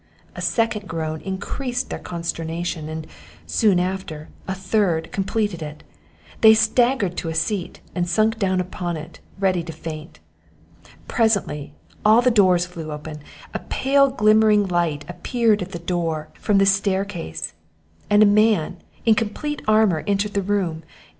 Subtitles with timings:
[0.35, 3.05] A second groan increased their consternation; and,
[3.45, 5.83] soon after, a third completed it.
[6.41, 10.19] They staggered to a seat, and sunk down upon it, ready to faint.
[11.07, 13.19] Presently, all the doors flew open,
[13.53, 17.53] a pale glimmering light appeared at the door, from the staircase,
[18.09, 20.81] and a man in complete armour entered the room.